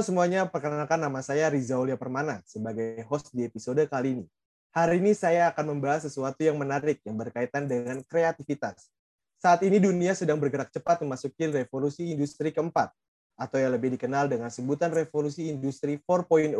[0.00, 4.24] Semuanya, perkenalkan nama saya Rizaulia Permana sebagai host di episode kali ini.
[4.72, 8.88] Hari ini saya akan membahas sesuatu yang menarik yang berkaitan dengan kreativitas.
[9.36, 12.88] Saat ini dunia sedang bergerak cepat memasuki revolusi industri keempat,
[13.36, 16.56] atau yang lebih dikenal dengan sebutan revolusi industri 4.0.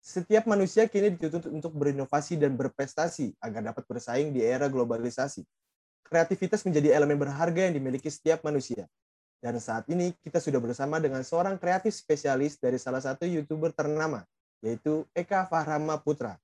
[0.00, 5.44] Setiap manusia kini dituntut untuk berinovasi dan berprestasi agar dapat bersaing di era globalisasi.
[6.08, 8.88] Kreativitas menjadi elemen berharga yang dimiliki setiap manusia,
[9.40, 14.20] dan saat ini kita sudah bersama dengan seorang kreatif spesialis dari salah satu YouTuber ternama,
[14.60, 16.36] yaitu Eka Fahrama Putra.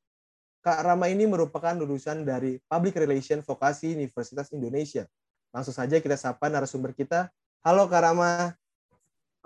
[0.65, 5.07] Kak Rama ini merupakan lulusan dari Public Relation Vokasi Universitas Indonesia.
[5.55, 7.31] Langsung saja kita sapa narasumber kita.
[7.63, 8.57] Halo Kak Rama.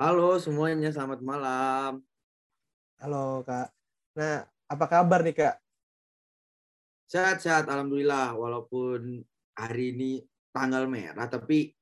[0.00, 2.00] Halo semuanya, selamat malam.
[3.02, 3.68] Halo Kak.
[4.16, 5.54] Nah, apa kabar nih Kak?
[7.10, 8.32] Sehat-sehat, Alhamdulillah.
[8.38, 9.20] Walaupun
[9.58, 10.22] hari ini
[10.54, 11.74] tanggal merah, tapi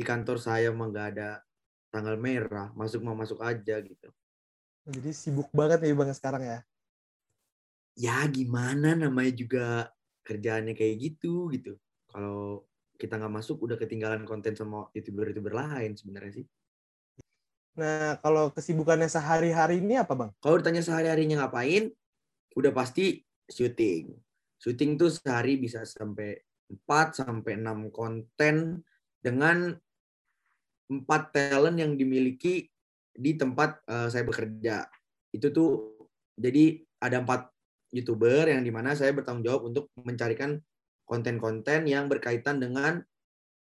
[0.00, 1.44] di kantor saya emang nggak ada
[1.92, 4.08] tanggal merah masuk mau masuk aja gitu.
[4.88, 6.58] Jadi sibuk banget nih bang sekarang ya?
[8.00, 9.92] Ya gimana namanya juga
[10.24, 11.76] kerjaannya kayak gitu gitu.
[12.08, 12.64] Kalau
[12.96, 16.46] kita nggak masuk udah ketinggalan konten sama youtuber-youtuber lain sebenarnya sih.
[17.76, 20.32] Nah kalau kesibukannya sehari-hari ini apa bang?
[20.40, 21.92] Kalau ditanya sehari-harinya ngapain
[22.56, 23.20] udah pasti
[23.52, 24.16] syuting.
[24.56, 26.40] Syuting tuh sehari bisa sampai
[26.88, 28.80] 4 sampai 6 konten
[29.20, 29.76] dengan
[30.90, 32.66] empat talent yang dimiliki
[33.14, 34.90] di tempat uh, saya bekerja.
[35.30, 35.70] Itu tuh
[36.34, 37.48] jadi ada empat
[37.94, 40.58] youtuber yang di mana saya bertanggung jawab untuk mencarikan
[41.06, 43.02] konten-konten yang berkaitan dengan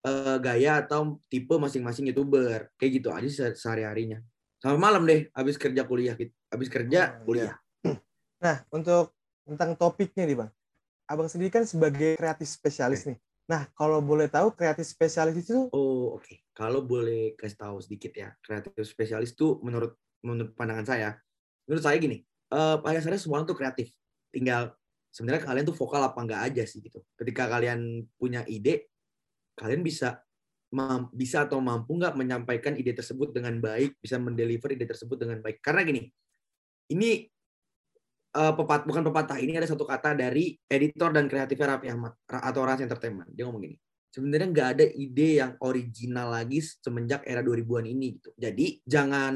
[0.05, 2.69] uh, gaya atau tipe masing-masing youtuber.
[2.77, 4.21] Kayak gitu aja sehari-harinya.
[4.57, 6.33] Sampai malam deh, habis kerja kuliah gitu.
[6.49, 7.57] Habis kerja oh, kuliah.
[8.37, 10.51] Nah, untuk tentang topiknya nih bang,
[11.09, 13.09] abang sendiri kan sebagai kreatif spesialis okay.
[13.13, 13.17] nih.
[13.47, 15.71] Nah, kalau boleh tahu kreatif spesialis itu?
[15.71, 16.27] Oh, oke.
[16.27, 16.37] Okay.
[16.51, 21.09] Kalau boleh kasih tahu sedikit ya, kreatif spesialis itu menurut menurut pandangan saya,
[21.63, 23.95] menurut saya gini, uh, pada dasarnya semua orang tuh kreatif.
[24.35, 24.75] Tinggal
[25.15, 26.99] sebenarnya kalian tuh vokal apa enggak aja sih gitu.
[27.15, 28.91] Ketika kalian punya ide,
[29.55, 30.19] kalian bisa
[31.15, 35.63] bisa atau mampu nggak menyampaikan ide tersebut dengan baik, bisa mendeliver ide tersebut dengan baik.
[35.63, 36.03] Karena gini,
[36.91, 37.23] ini
[38.35, 42.61] uh, pepat bukan pepatah ini ada satu kata dari editor dan kreatifnya Raffi Ahmad atau
[42.65, 43.29] Ras Entertainment.
[43.31, 43.77] Dia ngomong gini.
[44.07, 48.33] Sebenarnya nggak ada ide yang original lagi semenjak era 2000-an ini gitu.
[48.33, 49.35] Jadi jangan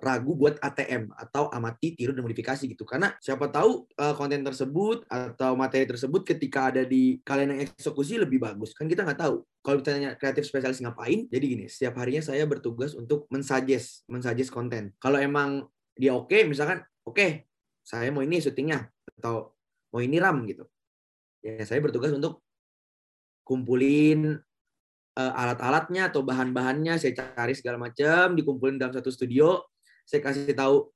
[0.00, 2.88] ragu buat ATM atau amati, tiru dan modifikasi gitu.
[2.88, 8.16] Karena siapa tahu uh, konten tersebut atau materi tersebut ketika ada di kalian yang eksekusi
[8.16, 8.72] lebih bagus.
[8.72, 9.44] Kan kita nggak tahu.
[9.60, 14.96] Kalau ditanya kreatif spesialis ngapain, jadi gini, setiap harinya saya bertugas untuk mensuggest, mensuggest konten.
[15.04, 15.68] Kalau emang
[16.00, 17.30] dia oke, okay, misalkan oke, okay,
[17.84, 18.88] saya mau ini syutingnya
[19.20, 19.52] atau
[19.92, 20.64] mau ini ram gitu.
[21.44, 22.40] Ya saya bertugas untuk
[23.44, 24.40] kumpulin
[25.20, 29.60] uh, alat-alatnya atau bahan-bahannya saya cari segala macam dikumpulin dalam satu studio
[30.08, 30.88] saya kasih tahu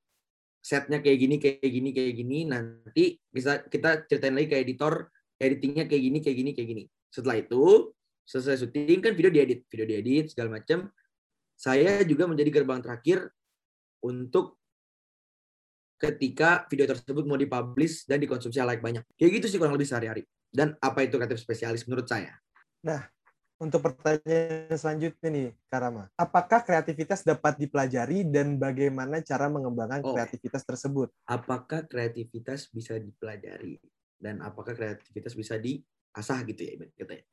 [0.60, 5.86] setnya kayak gini kayak gini kayak gini nanti bisa kita ceritain lagi ke editor editingnya
[5.86, 6.84] kayak gini kayak gini kayak gini.
[7.08, 7.94] Setelah itu
[8.28, 10.92] selesai syuting kan video diedit video diedit segala macam.
[11.58, 13.32] Saya juga menjadi gerbang terakhir
[14.04, 14.57] untuk
[15.98, 19.02] ketika video tersebut mau dipublish dan dikonsumsi like banyak.
[19.18, 20.22] Kayak gitu sih kurang lebih sehari-hari.
[20.48, 22.32] Dan apa itu kreatif spesialis menurut saya?
[22.86, 23.04] Nah,
[23.58, 26.06] untuk pertanyaan selanjutnya nih, Karama.
[26.14, 30.14] Apakah kreativitas dapat dipelajari dan bagaimana cara mengembangkan oh.
[30.14, 31.10] kreativitas tersebut?
[31.26, 33.82] Apakah kreativitas bisa dipelajari
[34.14, 37.26] dan apakah kreativitas bisa diasah gitu ya, katanya?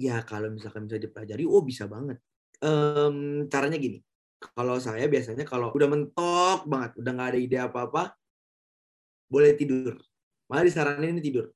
[0.00, 2.22] Ya, kalau misalkan bisa dipelajari, oh bisa banget.
[2.62, 4.00] Um, caranya gini,
[4.40, 8.16] kalau saya biasanya kalau udah mentok banget, udah nggak ada ide apa-apa,
[9.28, 10.00] boleh tidur.
[10.48, 11.52] Malah disaranin ini tidur.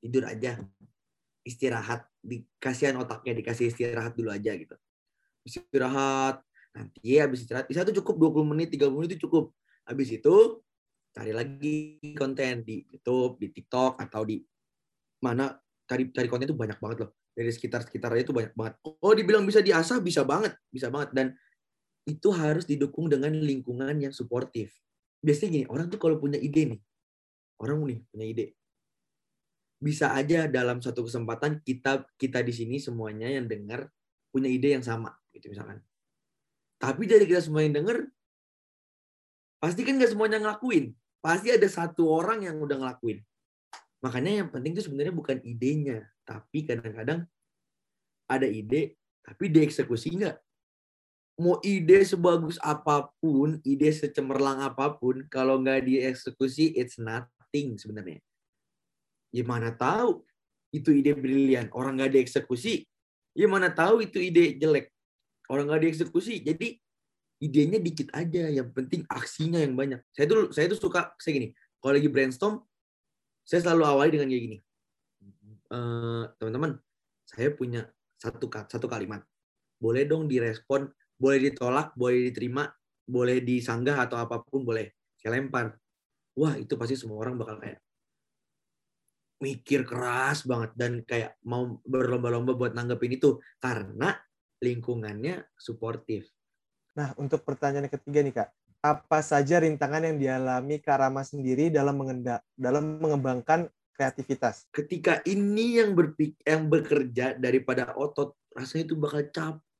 [0.00, 0.58] Tidur aja.
[1.44, 2.08] Istirahat.
[2.24, 4.74] Dikasihan otaknya, dikasih istirahat dulu aja gitu.
[5.44, 6.40] Istirahat.
[6.74, 7.68] Nanti ya habis istirahat.
[7.68, 9.52] Bisa tuh cukup 20 menit, 30 menit itu cukup.
[9.84, 10.64] Habis itu
[11.14, 14.42] cari lagi konten di YouTube, di TikTok, atau di
[15.22, 15.54] mana
[15.86, 17.10] cari cari konten itu banyak banget loh.
[17.36, 18.74] Dari sekitar-sekitarnya itu banyak banget.
[18.82, 20.58] Oh, dibilang bisa diasah, bisa banget.
[20.72, 21.14] Bisa banget.
[21.14, 21.26] Dan
[22.04, 24.76] itu harus didukung dengan lingkungan yang suportif.
[25.24, 26.80] Biasanya gini, orang tuh kalau punya ide nih,
[27.60, 28.46] orang nih punya ide,
[29.80, 33.88] bisa aja dalam satu kesempatan kita kita di sini semuanya yang dengar
[34.28, 35.80] punya ide yang sama, gitu misalkan.
[36.76, 38.04] Tapi dari kita semua yang dengar,
[39.56, 40.92] pasti kan nggak semuanya ngelakuin.
[41.24, 43.24] Pasti ada satu orang yang udah ngelakuin.
[44.04, 47.24] Makanya yang penting itu sebenarnya bukan idenya, tapi kadang-kadang
[48.28, 50.36] ada ide, tapi dieksekusi nggak
[51.34, 58.22] mau ide sebagus apa pun, ide secemerlang apa pun, kalau nggak dieksekusi, it's nothing sebenarnya.
[59.34, 60.22] Gimana tahu
[60.70, 62.86] itu ide brilian, orang nggak dieksekusi,
[63.34, 64.94] gimana tahu itu ide jelek,
[65.50, 66.42] orang nggak dieksekusi.
[66.42, 66.78] Jadi
[67.42, 68.48] idenya dikit aja.
[68.48, 70.00] Yang penting aksinya yang banyak.
[70.14, 71.48] Saya tuh saya tuh suka saya gini
[71.82, 72.64] kalau lagi brainstorm
[73.44, 74.58] saya selalu awali dengan kayak gini.
[75.68, 76.80] Eh, teman-teman
[77.28, 77.84] saya punya
[78.16, 79.20] satu satu kalimat.
[79.76, 82.68] Boleh dong direspon boleh ditolak boleh diterima
[83.04, 84.90] boleh disanggah atau apa pun boleh
[85.20, 85.76] saya lempar
[86.36, 87.80] wah itu pasti semua orang bakal kayak
[89.42, 94.16] mikir keras banget dan kayak mau berlomba-lomba buat nanggepin itu karena
[94.64, 96.30] lingkungannya suportif
[96.94, 98.48] Nah, untuk pertanyaan yang ketiga nih, Kak.
[98.84, 104.68] Apa saja rintangan yang dialami Kak Rama sendiri dalam mengenda dalam mengembangkan kreativitas?
[104.74, 109.73] ketika ini yang berpik yang bekerja daripada otot rasanya itu bakal capek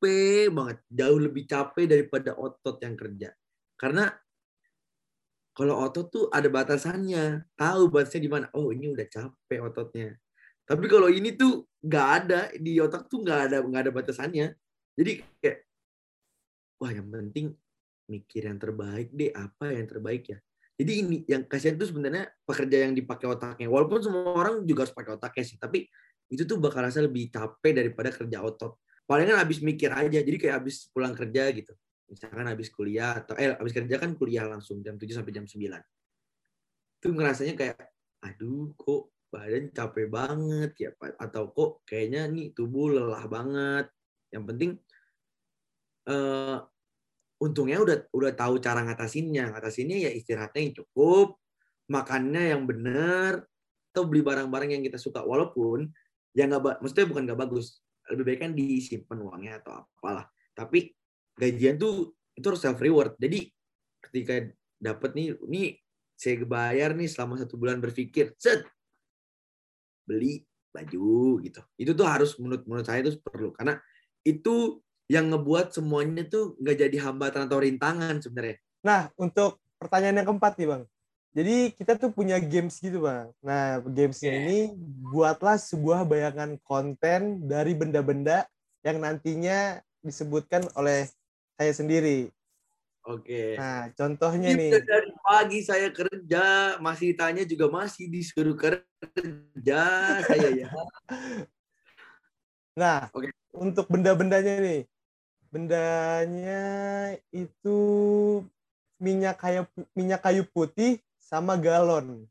[0.52, 3.30] banget jauh lebih capek daripada otot yang kerja.
[3.74, 4.10] Karena
[5.54, 8.46] kalau otot tuh ada batasannya tahu batasnya di mana.
[8.58, 10.18] Oh ini udah capek ototnya.
[10.64, 14.46] Tapi kalau ini tuh nggak ada di otak tuh nggak ada nggak ada batasannya.
[14.98, 15.58] Jadi kayak
[16.82, 17.54] wah yang penting
[18.10, 20.38] mikir yang terbaik deh apa yang terbaik ya?
[20.74, 23.70] Jadi ini yang kasihan tuh sebenarnya pekerja yang dipakai otaknya.
[23.70, 25.86] Walaupun semua orang juga harus pakai otaknya sih, tapi
[26.26, 28.74] itu tuh bakal rasa lebih capek daripada kerja otot.
[29.04, 31.72] Paling kan habis mikir aja, jadi kayak habis pulang kerja gitu.
[32.08, 35.80] Misalkan habis kuliah atau eh habis kerja kan kuliah langsung jam 7 sampai jam 9.
[37.00, 37.76] Itu ngerasanya kayak
[38.24, 40.90] aduh kok badan capek banget ya
[41.20, 43.86] atau kok kayaknya nih tubuh lelah banget.
[44.32, 44.70] Yang penting
[46.08, 46.58] eh
[47.44, 49.52] untungnya udah udah tahu cara ngatasinnya.
[49.52, 51.36] Ngatasinnya ya istirahatnya yang cukup,
[51.92, 53.44] makannya yang benar,
[53.92, 55.20] atau beli barang-barang yang kita suka.
[55.20, 55.92] Walaupun
[56.32, 57.84] ya nggak, maksudnya bukan nggak bagus.
[58.12, 60.28] Lebih baik kan disimpan uangnya atau apalah.
[60.52, 60.92] Tapi
[61.34, 63.16] gajian tuh itu harus self reward.
[63.16, 63.48] Jadi
[64.04, 64.44] ketika
[64.76, 65.68] dapat nih, nih
[66.14, 68.66] saya bayar nih selama satu bulan berpikir, set
[70.04, 71.60] beli baju gitu.
[71.80, 73.80] Itu tuh harus menurut menurut saya itu perlu karena
[74.24, 78.56] itu yang ngebuat semuanya tuh nggak jadi hambatan atau rintangan sebenarnya.
[78.84, 80.82] Nah, untuk pertanyaan yang keempat nih, Bang.
[81.34, 83.34] Jadi kita tuh punya games gitu, Bang.
[83.42, 84.38] Nah, gamesnya Iya.
[84.46, 84.58] ini
[85.10, 88.46] buatlah sebuah bayangan konten dari benda-benda
[88.86, 91.10] yang nantinya disebutkan oleh
[91.58, 92.30] saya sendiri.
[93.02, 93.58] Oke.
[93.58, 94.80] Nah, contohnya Ini nih.
[94.86, 99.82] dari pagi saya kerja, masih tanya juga masih disuruh kerja
[100.22, 100.70] saya ya.
[102.74, 103.30] Nah, Oke.
[103.54, 104.82] untuk benda-bendanya nih.
[105.46, 106.62] Bendanya
[107.30, 107.78] itu
[108.98, 109.62] minyak kayu
[109.94, 112.28] minyak kayu putih sama galon.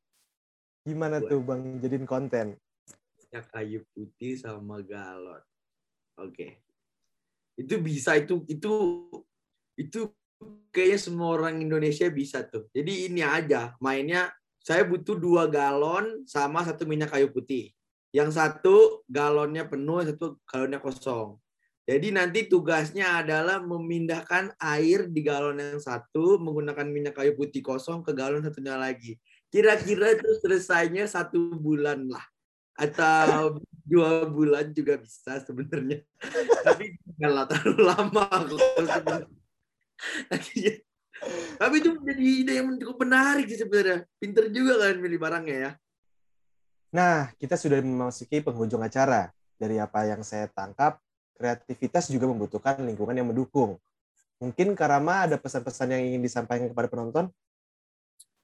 [0.86, 1.26] Gimana Wah.
[1.26, 2.54] tuh Bang jadiin konten?
[3.34, 5.42] Ya kayu putih sama galon.
[6.22, 6.62] Oke.
[7.58, 8.72] Itu bisa itu itu
[9.74, 10.14] itu
[10.70, 12.70] kayaknya semua orang Indonesia bisa tuh.
[12.70, 14.30] Jadi ini aja mainnya
[14.62, 17.74] saya butuh dua galon sama satu minyak kayu putih.
[18.14, 21.42] Yang satu galonnya penuh, yang satu galonnya kosong.
[21.84, 28.00] Jadi nanti tugasnya adalah memindahkan air di galon yang satu menggunakan minyak kayu putih kosong
[28.00, 29.20] ke galon satunya lagi.
[29.52, 32.24] Kira-kira itu selesainya satu bulan lah
[32.80, 33.60] atau
[33.92, 36.08] dua bulan juga bisa sebenarnya.
[36.66, 38.26] Tapi nggak terlalu lama.
[41.60, 44.08] Tapi itu menjadi ide yang cukup menarik sih sebenarnya.
[44.24, 45.72] Pinter juga kalian milih barangnya ya.
[46.94, 49.32] Nah, kita sudah memasuki penghujung acara.
[49.54, 51.00] Dari apa yang saya tangkap,
[51.38, 53.78] kreativitas juga membutuhkan lingkungan yang mendukung.
[54.42, 57.32] Mungkin Karama ada pesan-pesan yang ingin disampaikan kepada penonton?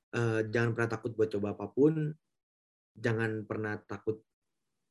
[0.09, 2.13] Eh, jangan pernah takut buat coba apa pun.
[2.97, 4.23] Jangan pernah takut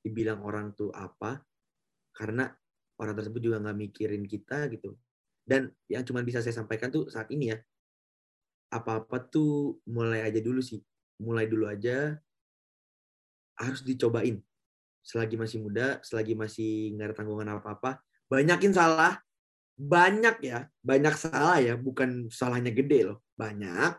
[0.05, 1.43] dibilang orang tuh apa.
[2.15, 2.47] Karena
[2.99, 4.95] orang tersebut juga nggak mikirin kita gitu.
[5.43, 7.59] Dan yang cuma bisa saya sampaikan tuh saat ini ya.
[8.69, 10.79] Apa-apa tuh mulai aja dulu sih.
[11.19, 12.15] Mulai dulu aja.
[13.59, 14.39] Harus dicobain.
[15.09, 17.97] Selagi masih muda, selagi masih nggak ada tanggungan apa-apa.
[18.29, 19.17] Banyakin salah.
[19.81, 20.69] Banyak ya.
[20.85, 21.81] Banyak salah ya.
[21.81, 23.25] Bukan salahnya gede loh.
[23.41, 23.97] Banyak.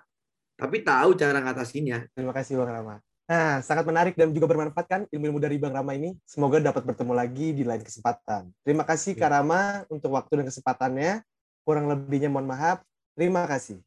[0.54, 2.14] Tapi tahu cara ngatasinnya.
[2.14, 2.96] Terima kasih Bang Rama.
[3.30, 6.14] Nah, sangat menarik dan juga bermanfaat kan ilmu-ilmu dari Bang Rama ini.
[6.30, 8.54] Semoga dapat bertemu lagi di lain kesempatan.
[8.62, 11.26] Terima kasih Kak Rama untuk waktu dan kesempatannya.
[11.66, 12.86] Kurang lebihnya mohon maaf.
[13.18, 13.82] Terima kasih.